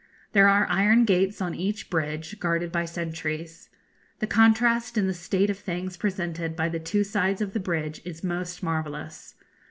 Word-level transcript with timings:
There 0.31 0.47
are 0.47 0.65
iron 0.67 1.05
gates 1.05 1.41
on 1.43 1.53
each 1.53 1.91
bridge, 1.91 2.39
guarded 2.39 2.71
by 2.71 2.85
sentries. 2.85 3.69
The 4.17 4.25
contrast 4.25 4.97
in 4.97 5.05
the 5.05 5.13
state 5.13 5.51
of 5.51 5.59
things 5.59 5.95
presented 5.95 6.55
by 6.55 6.69
the 6.69 6.79
two 6.79 7.03
sides 7.03 7.39
of 7.39 7.53
the 7.53 7.59
bridge 7.59 8.01
is 8.03 8.23
most 8.23 8.63
marvellous. 8.63 9.35